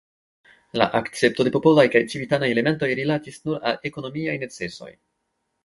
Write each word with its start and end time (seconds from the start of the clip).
La 0.81 0.87
akcepto 0.99 1.45
de 1.47 1.51
popolaj 1.57 1.83
kaj 1.97 2.01
civitanaj 2.13 2.49
elementoj 2.55 2.91
rilatis 3.03 3.39
nur 3.51 3.63
al 3.73 3.81
ekonomiaj 3.93 4.37
necesoj. 4.49 4.93